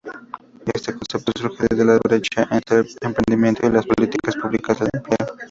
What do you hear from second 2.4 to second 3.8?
entre emprendimiento y